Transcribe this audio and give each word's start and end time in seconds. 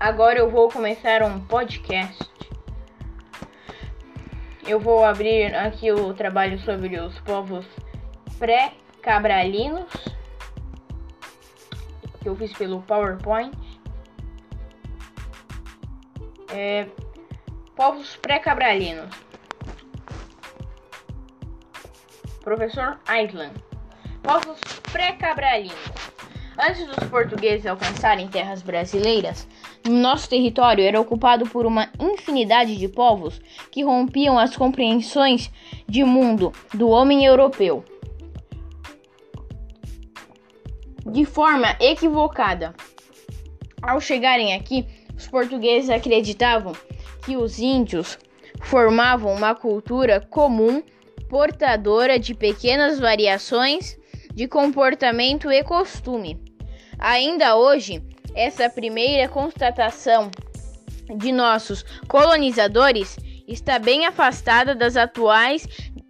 Agora 0.00 0.38
eu 0.38 0.48
vou 0.48 0.70
começar 0.70 1.24
um 1.24 1.40
podcast. 1.40 2.30
Eu 4.64 4.78
vou 4.78 5.04
abrir 5.04 5.52
aqui 5.56 5.90
o 5.90 6.14
trabalho 6.14 6.56
sobre 6.60 7.00
os 7.00 7.18
povos 7.20 7.66
pré-cabralinos 8.38 9.90
que 12.22 12.28
eu 12.28 12.36
fiz 12.36 12.52
pelo 12.52 12.80
PowerPoint. 12.82 13.52
É, 16.52 16.86
povos 17.74 18.14
pré-cabralinos. 18.18 19.10
Professor 22.44 23.00
Island. 23.10 23.52
Povos 24.22 24.60
pré-cabralinos. 24.92 25.74
Antes 26.56 26.86
dos 26.86 27.08
portugueses 27.08 27.66
alcançarem 27.66 28.26
terras 28.26 28.62
brasileiras, 28.62 29.46
nosso 29.96 30.28
território 30.28 30.84
era 30.84 31.00
ocupado 31.00 31.46
por 31.48 31.66
uma 31.66 31.90
infinidade 31.98 32.76
de 32.76 32.88
povos 32.88 33.40
que 33.70 33.82
rompiam 33.82 34.38
as 34.38 34.56
compreensões 34.56 35.50
de 35.88 36.04
mundo 36.04 36.52
do 36.74 36.88
homem 36.88 37.24
europeu 37.24 37.84
de 41.10 41.24
forma 41.24 41.76
equivocada. 41.80 42.74
Ao 43.80 44.00
chegarem 44.00 44.54
aqui, 44.54 44.86
os 45.16 45.26
portugueses 45.26 45.90
acreditavam 45.90 46.74
que 47.24 47.36
os 47.36 47.58
índios 47.58 48.18
formavam 48.60 49.34
uma 49.34 49.54
cultura 49.54 50.20
comum 50.20 50.82
portadora 51.28 52.18
de 52.18 52.34
pequenas 52.34 52.98
variações 52.98 53.98
de 54.34 54.46
comportamento 54.48 55.50
e 55.50 55.62
costume. 55.62 56.40
Ainda 56.98 57.56
hoje, 57.56 58.02
essa 58.34 58.68
primeira 58.68 59.28
constatação 59.28 60.30
de 61.16 61.32
nossos 61.32 61.84
colonizadores 62.06 63.16
está 63.46 63.78
bem 63.78 64.06
afastada 64.06 64.74
das 64.74 64.96
atuais 64.96 65.66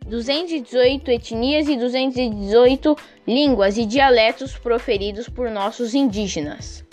218 0.07 1.11
etnias 1.11 1.69
e 1.69 1.77
218 1.77 2.97
línguas 3.27 3.77
e 3.77 3.85
dialetos 3.85 4.57
proferidos 4.57 5.29
por 5.29 5.51
nossos 5.51 5.95
indígenas. 5.95 6.85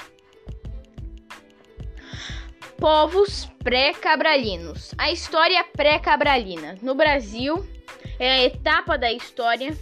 Povos 2.78 3.50
pré-cabralinos. 3.64 4.94
A 4.98 5.12
história 5.12 5.64
pré-cabralina. 5.64 6.78
No 6.81 6.94
Brasil, 6.94 7.66
é 8.20 8.31
a 8.31 8.44
etapa 8.44 8.98
da 8.98 9.12
história 9.12 9.76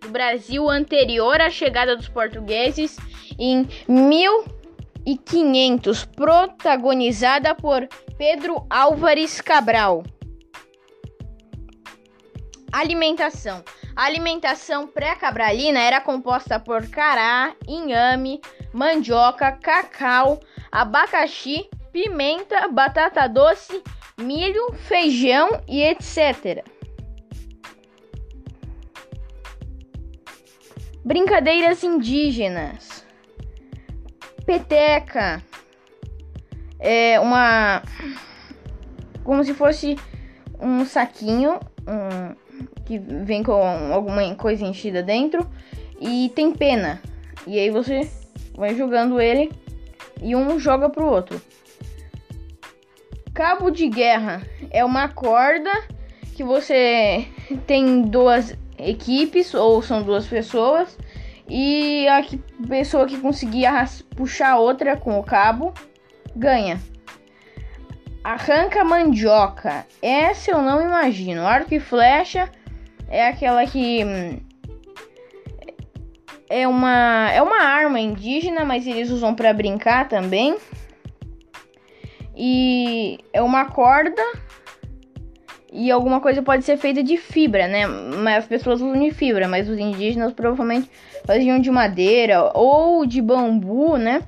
do 0.00 0.08
Brasil 0.08 0.68
anterior 0.68 1.40
à 1.40 1.50
chegada 1.50 1.96
dos 1.96 2.08
portugueses 2.08 2.96
em 3.38 3.66
1500, 5.06 6.04
protagonizada 6.04 7.54
por 7.54 7.86
Pedro 8.18 8.66
Álvares 8.68 9.40
Cabral. 9.40 10.02
Alimentação. 12.72 13.62
A 13.94 14.04
alimentação 14.04 14.86
pré-cabralina 14.86 15.80
era 15.80 16.00
composta 16.00 16.58
por 16.58 16.86
cará, 16.88 17.54
inhame, 17.66 18.40
mandioca, 18.72 19.52
cacau, 19.52 20.40
abacaxi, 20.70 21.70
pimenta, 21.92 22.68
batata 22.68 23.26
doce, 23.28 23.82
milho, 24.18 24.74
feijão 24.74 25.48
e 25.68 25.82
etc. 25.82 26.62
Brincadeiras 31.04 31.84
indígenas. 31.84 33.05
Peteca. 34.46 35.42
É 36.78 37.18
uma. 37.18 37.82
Como 39.24 39.44
se 39.44 39.52
fosse 39.52 39.96
um 40.60 40.86
saquinho 40.86 41.58
um, 41.86 42.34
que 42.84 42.98
vem 42.98 43.42
com 43.42 43.52
alguma 43.92 44.34
coisa 44.36 44.64
enchida 44.64 45.02
dentro. 45.02 45.46
E 46.00 46.30
tem 46.34 46.52
pena. 46.52 47.02
E 47.46 47.58
aí 47.58 47.70
você 47.70 48.08
vai 48.56 48.74
jogando 48.74 49.20
ele 49.20 49.50
e 50.22 50.36
um 50.36 50.58
joga 50.58 50.88
pro 50.88 51.06
outro. 51.06 51.40
Cabo 53.34 53.70
de 53.70 53.88
guerra 53.88 54.42
é 54.70 54.84
uma 54.84 55.08
corda 55.08 55.70
que 56.34 56.44
você 56.44 57.26
tem 57.66 58.02
duas 58.02 58.56
equipes 58.78 59.54
ou 59.54 59.82
são 59.82 60.02
duas 60.02 60.26
pessoas 60.26 60.96
e 61.48 62.06
a 62.08 62.24
pessoa 62.66 63.06
que 63.06 63.18
conseguir 63.18 63.66
puxar 64.16 64.56
outra 64.56 64.96
com 64.96 65.18
o 65.18 65.22
cabo 65.22 65.72
ganha. 66.34 66.80
Arranca 68.24 68.82
mandioca. 68.82 69.86
Essa 70.02 70.50
eu 70.50 70.60
não 70.60 70.82
imagino. 70.82 71.46
Arco 71.46 71.72
e 71.72 71.80
flecha 71.80 72.50
é 73.08 73.28
aquela 73.28 73.64
que 73.66 74.04
hum, 74.04 74.40
é 76.48 76.66
uma 76.66 77.30
é 77.32 77.40
uma 77.40 77.62
arma 77.62 78.00
indígena, 78.00 78.64
mas 78.64 78.86
eles 78.86 79.10
usam 79.10 79.34
para 79.34 79.52
brincar 79.52 80.08
também. 80.08 80.58
E 82.34 83.18
é 83.32 83.40
uma 83.40 83.66
corda 83.66 84.22
e 85.76 85.90
alguma 85.90 86.20
coisa 86.20 86.42
pode 86.42 86.64
ser 86.64 86.78
feita 86.78 87.02
de 87.02 87.18
fibra, 87.18 87.68
né? 87.68 87.86
Mas 87.86 88.38
as 88.38 88.46
pessoas 88.46 88.80
usam 88.80 88.98
de 88.98 89.10
fibra, 89.10 89.46
mas 89.46 89.68
os 89.68 89.78
indígenas 89.78 90.32
provavelmente 90.32 90.90
faziam 91.26 91.60
de 91.60 91.70
madeira 91.70 92.50
ou 92.54 93.04
de 93.04 93.20
bambu, 93.20 93.98
né? 93.98 94.22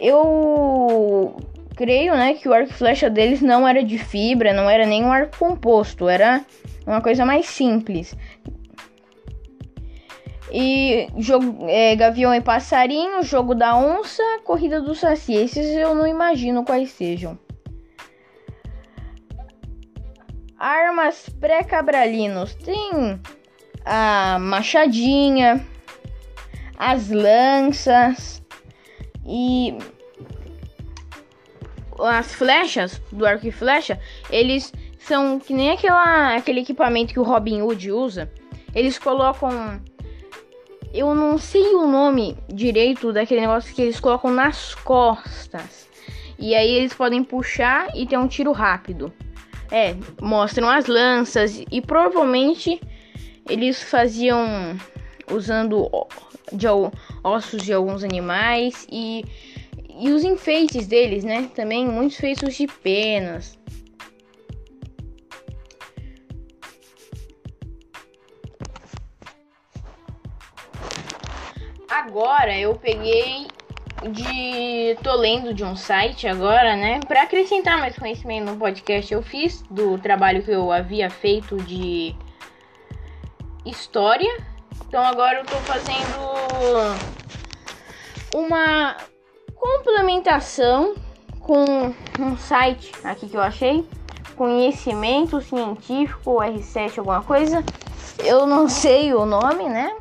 Eu 0.00 1.36
creio, 1.76 2.14
né, 2.14 2.34
que 2.34 2.48
o 2.48 2.54
arco 2.54 2.70
e 2.70 2.72
flecha 2.72 3.10
deles 3.10 3.42
não 3.42 3.66
era 3.66 3.82
de 3.82 3.98
fibra, 3.98 4.52
não 4.52 4.70
era 4.70 4.86
nem 4.86 5.04
um 5.04 5.12
arco 5.12 5.36
composto, 5.38 6.08
era 6.08 6.44
uma 6.86 7.00
coisa 7.00 7.26
mais 7.26 7.46
simples. 7.46 8.16
E 10.50 11.08
jogo 11.18 11.66
é, 11.68 11.96
Gavião 11.96 12.32
e 12.32 12.40
Passarinho, 12.40 13.22
Jogo 13.22 13.54
da 13.54 13.76
Onça, 13.76 14.22
Corrida 14.44 14.80
do 14.80 14.94
Saci. 14.94 15.34
Esses 15.34 15.66
eu 15.76 15.94
não 15.94 16.06
imagino 16.06 16.64
quais 16.64 16.90
sejam. 16.90 17.36
Armas 20.58 21.28
pré-cabralinos 21.40 22.54
tem 22.54 23.20
a 23.84 24.38
machadinha, 24.38 25.64
as 26.76 27.10
lanças 27.10 28.42
e 29.26 29.76
as 31.98 32.34
flechas 32.34 33.00
do 33.12 33.24
arco 33.24 33.46
e 33.46 33.52
flecha, 33.52 34.00
eles 34.30 34.72
são 34.98 35.38
que 35.38 35.52
nem 35.52 35.70
aquela, 35.70 36.36
aquele 36.36 36.60
equipamento 36.60 37.12
que 37.12 37.20
o 37.20 37.24
Robin 37.24 37.62
Hood 37.62 37.92
usa. 37.92 38.30
Eles 38.74 38.98
colocam. 38.98 39.80
Eu 40.92 41.14
não 41.14 41.38
sei 41.38 41.74
o 41.74 41.86
nome 41.86 42.36
direito 42.48 43.12
daquele 43.12 43.40
negócio 43.40 43.74
que 43.74 43.82
eles 43.82 44.00
colocam 44.00 44.30
nas 44.30 44.74
costas. 44.74 45.88
E 46.38 46.54
aí 46.54 46.70
eles 46.70 46.94
podem 46.94 47.22
puxar 47.22 47.88
e 47.94 48.06
ter 48.06 48.16
um 48.16 48.28
tiro 48.28 48.52
rápido. 48.52 49.12
É, 49.70 49.96
mostram 50.20 50.68
as 50.68 50.86
lanças 50.86 51.62
e 51.70 51.80
provavelmente 51.80 52.80
eles 53.48 53.82
faziam 53.82 54.76
usando 55.30 55.88
de 56.52 56.66
ossos 57.22 57.62
de 57.62 57.72
alguns 57.72 58.04
animais 58.04 58.86
e, 58.90 59.24
e 59.98 60.10
os 60.10 60.24
enfeites 60.24 60.86
deles, 60.86 61.24
né? 61.24 61.50
Também 61.54 61.86
muitos 61.86 62.16
feitos 62.16 62.54
de 62.54 62.66
penas. 62.66 63.58
Agora 71.88 72.56
eu 72.58 72.74
peguei 72.74 73.46
de 74.10 74.96
tô 75.02 75.14
lendo 75.14 75.54
de 75.54 75.64
um 75.64 75.76
site 75.76 76.26
agora, 76.26 76.76
né, 76.76 77.00
para 77.06 77.22
acrescentar 77.22 77.78
mais 77.78 77.96
conhecimento 77.96 78.50
no 78.50 78.56
podcast 78.56 79.12
eu 79.12 79.22
fiz 79.22 79.62
do 79.70 79.98
trabalho 79.98 80.42
que 80.42 80.50
eu 80.50 80.70
havia 80.70 81.08
feito 81.08 81.56
de 81.56 82.14
história. 83.64 84.30
Então 84.86 85.02
agora 85.02 85.38
eu 85.38 85.44
tô 85.44 85.56
fazendo 85.58 86.96
uma 88.34 88.96
complementação 89.54 90.94
com 91.40 91.94
um 92.18 92.36
site 92.36 92.92
aqui 93.04 93.28
que 93.28 93.36
eu 93.36 93.42
achei, 93.42 93.86
conhecimento 94.36 95.40
científico 95.40 96.36
R7 96.36 96.98
alguma 96.98 97.22
coisa. 97.22 97.64
Eu 98.18 98.46
não 98.46 98.68
sei 98.68 99.14
o 99.14 99.24
nome, 99.24 99.68
né? 99.68 99.96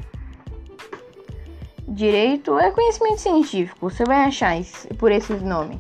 Direito 1.94 2.58
é 2.60 2.72
conhecimento 2.72 3.22
científico. 3.22 3.90
Você 3.90 4.04
vai 4.04 4.24
achar 4.26 4.56
por 4.98 5.12
esse 5.12 5.34
nome. 5.34 5.80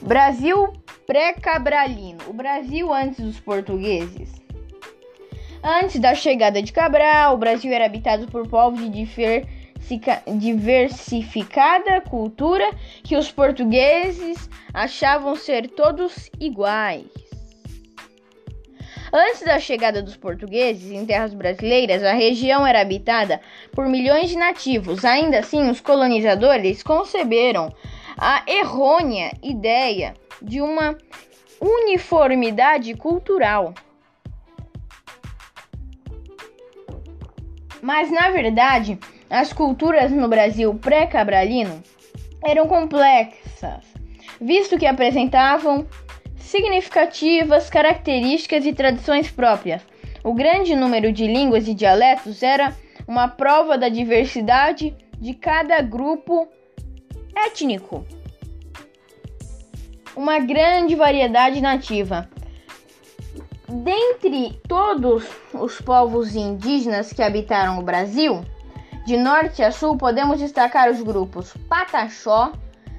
Brasil 0.00 0.72
pré-cabralino. 1.06 2.20
O 2.28 2.32
Brasil 2.32 2.92
antes 2.92 3.20
dos 3.20 3.40
portugueses. 3.40 4.32
Antes 5.62 5.98
da 5.98 6.14
chegada 6.14 6.62
de 6.62 6.72
Cabral, 6.72 7.34
o 7.34 7.38
Brasil 7.38 7.72
era 7.72 7.86
habitado 7.86 8.26
por 8.26 8.46
povos 8.46 8.80
de 8.90 9.06
diversificada 10.38 12.00
cultura 12.02 12.70
que 13.02 13.16
os 13.16 13.30
portugueses 13.30 14.48
achavam 14.72 15.36
ser 15.36 15.68
todos 15.68 16.30
iguais. 16.38 17.23
Antes 19.16 19.42
da 19.42 19.60
chegada 19.60 20.02
dos 20.02 20.16
portugueses 20.16 20.90
em 20.90 21.06
terras 21.06 21.32
brasileiras, 21.32 22.02
a 22.02 22.14
região 22.14 22.66
era 22.66 22.80
habitada 22.80 23.40
por 23.70 23.86
milhões 23.86 24.28
de 24.28 24.36
nativos. 24.36 25.04
Ainda 25.04 25.38
assim, 25.38 25.70
os 25.70 25.80
colonizadores 25.80 26.82
conceberam 26.82 27.72
a 28.18 28.42
errônea 28.44 29.30
ideia 29.40 30.14
de 30.42 30.60
uma 30.60 30.98
uniformidade 31.60 32.92
cultural. 32.94 33.72
Mas 37.80 38.10
na 38.10 38.30
verdade, 38.30 38.98
as 39.30 39.52
culturas 39.52 40.10
no 40.10 40.26
Brasil 40.26 40.74
pré-cabralino 40.74 41.80
eram 42.44 42.66
complexas, 42.66 43.84
visto 44.40 44.76
que 44.76 44.86
apresentavam 44.86 45.86
significativas 46.44 47.70
características 47.70 48.64
e 48.66 48.72
tradições 48.72 49.30
próprias. 49.30 49.82
O 50.22 50.32
grande 50.32 50.76
número 50.76 51.12
de 51.12 51.26
línguas 51.26 51.66
e 51.66 51.74
dialetos 51.74 52.42
era 52.42 52.74
uma 53.08 53.28
prova 53.28 53.76
da 53.76 53.88
diversidade 53.88 54.94
de 55.18 55.34
cada 55.34 55.80
grupo 55.80 56.48
étnico. 57.34 58.06
Uma 60.14 60.38
grande 60.38 60.94
variedade 60.94 61.60
nativa. 61.60 62.28
Dentre 63.68 64.60
todos 64.68 65.24
os 65.52 65.80
povos 65.80 66.36
indígenas 66.36 67.12
que 67.12 67.22
habitaram 67.22 67.78
o 67.78 67.82
Brasil, 67.82 68.44
de 69.06 69.16
norte 69.16 69.62
a 69.62 69.70
sul, 69.70 69.96
podemos 69.96 70.38
destacar 70.38 70.90
os 70.90 71.02
grupos 71.02 71.54
Pataxó, 71.68 72.52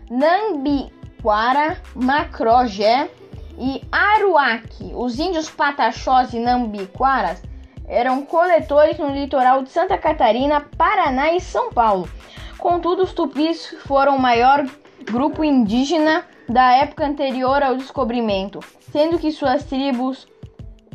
Nambiquara, 0.09 1.81
Macrogé, 1.95 3.09
e 3.57 3.81
Aruaque. 3.91 4.91
Os 4.93 5.19
índios 5.19 5.49
pataxós 5.49 6.33
e 6.33 6.39
nambiquaras 6.39 7.41
eram 7.87 8.23
coletores 8.25 8.97
no 8.97 9.09
litoral 9.09 9.63
de 9.63 9.69
Santa 9.69 9.97
Catarina, 9.97 10.61
Paraná 10.77 11.31
e 11.33 11.39
São 11.39 11.71
Paulo. 11.71 12.09
Contudo, 12.57 13.03
os 13.03 13.13
tupis 13.13 13.75
foram 13.85 14.15
o 14.15 14.21
maior 14.21 14.65
grupo 15.03 15.43
indígena 15.43 16.25
da 16.49 16.71
época 16.73 17.05
anterior 17.05 17.61
ao 17.61 17.75
descobrimento, 17.75 18.59
sendo 18.91 19.19
que 19.19 19.31
suas 19.31 19.63
tribos 19.63 20.27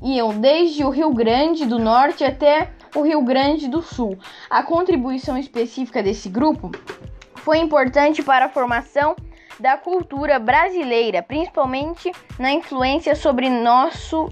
iam 0.02 0.30
desde 0.38 0.84
o 0.84 0.90
Rio 0.90 1.12
Grande 1.12 1.66
do 1.66 1.78
Norte 1.78 2.24
até 2.24 2.72
o 2.94 3.02
Rio 3.02 3.22
Grande 3.22 3.68
do 3.68 3.82
Sul. 3.82 4.18
A 4.48 4.62
contribuição 4.62 5.36
específica 5.38 6.02
desse 6.02 6.28
grupo 6.28 6.70
foi 7.36 7.58
importante 7.58 8.22
para 8.22 8.46
a 8.46 8.48
formação 8.48 9.14
da 9.60 9.76
cultura 9.76 10.38
brasileira, 10.38 11.22
principalmente 11.22 12.10
na 12.38 12.50
influência 12.50 13.14
sobre 13.14 13.48
nosso 13.48 14.28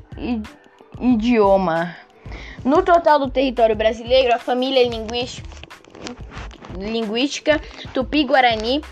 idioma. 0.99 1.95
No 2.65 2.83
total 2.83 3.19
do 3.19 3.31
território 3.31 3.77
brasileiro, 3.77 4.35
a 4.35 4.39
família 4.39 4.83
linguística, 6.77 7.61
Tupi-Guarani 7.93 8.83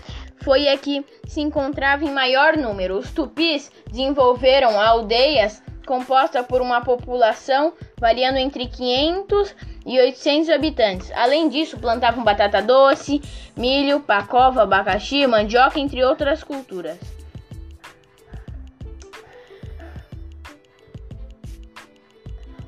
foi 0.43 0.69
a 0.69 0.77
que 0.77 1.03
se 1.25 1.41
encontrava 1.41 2.05
em 2.05 2.11
maior 2.11 2.55
número. 2.55 2.97
Os 2.97 3.11
tupis 3.11 3.71
desenvolveram 3.89 4.79
aldeias 4.79 5.61
compostas 5.85 6.45
por 6.45 6.61
uma 6.61 6.81
população 6.81 7.73
variando 7.99 8.37
entre 8.37 8.67
500 8.67 9.55
e 9.87 9.99
800 9.99 10.49
habitantes. 10.49 11.11
Além 11.15 11.47
disso, 11.47 11.79
plantavam 11.79 12.23
batata 12.23 12.61
doce, 12.61 13.21
milho, 13.55 14.01
pacova, 14.01 14.63
abacaxi, 14.63 15.25
mandioca, 15.25 15.79
entre 15.79 16.03
outras 16.03 16.43
culturas. 16.43 17.16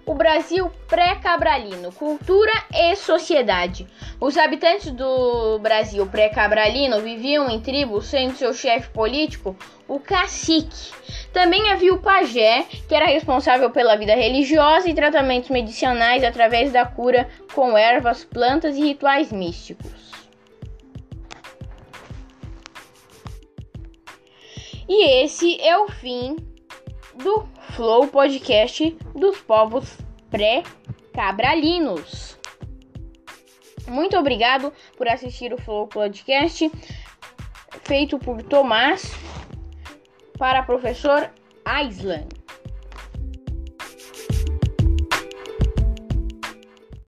O 0.09 0.15
Brasil 0.15 0.71
pré-cabralino, 0.87 1.91
cultura 1.91 2.51
e 2.73 2.95
sociedade. 2.95 3.85
Os 4.19 4.39
habitantes 4.39 4.89
do 4.89 5.59
Brasil 5.59 6.03
pré-cabralino 6.07 6.99
viviam 6.99 7.47
em 7.47 7.61
tribos, 7.61 8.07
sendo 8.07 8.35
seu 8.35 8.51
chefe 8.51 8.89
político 8.89 9.55
o 9.87 9.99
cacique. 9.99 10.91
Também 11.31 11.69
havia 11.69 11.93
o 11.93 12.01
pajé, 12.01 12.65
que 12.87 12.95
era 12.95 13.05
responsável 13.05 13.69
pela 13.69 13.95
vida 13.97 14.15
religiosa 14.15 14.89
e 14.89 14.95
tratamentos 14.95 15.51
medicinais 15.51 16.23
através 16.23 16.71
da 16.71 16.87
cura 16.87 17.29
com 17.53 17.77
ervas, 17.77 18.25
plantas 18.25 18.77
e 18.77 18.81
rituais 18.81 19.31
místicos. 19.31 19.91
E 24.87 25.23
esse 25.23 25.61
é 25.61 25.77
o 25.77 25.87
fim 25.87 26.48
do 27.23 27.47
Flow 27.75 28.07
Podcast 28.07 28.97
dos 29.13 29.39
povos 29.41 29.97
pré-cabralinos. 30.29 32.37
Muito 33.87 34.17
obrigado 34.17 34.73
por 34.97 35.07
assistir 35.07 35.53
o 35.53 35.57
Flow 35.57 35.87
Podcast 35.87 36.69
feito 37.83 38.19
por 38.19 38.43
Tomás 38.43 39.11
para 40.37 40.63
professor 40.63 41.31
Island. 41.85 42.38